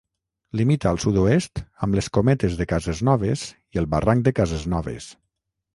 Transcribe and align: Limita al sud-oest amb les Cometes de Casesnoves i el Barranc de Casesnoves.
Limita 0.61 0.87
al 0.91 0.97
sud-oest 1.03 1.61
amb 1.87 1.99
les 1.99 2.09
Cometes 2.19 2.59
de 2.63 2.69
Casesnoves 2.73 3.45
i 3.55 3.85
el 3.85 3.91
Barranc 3.97 4.31
de 4.31 4.39
Casesnoves. 4.43 5.15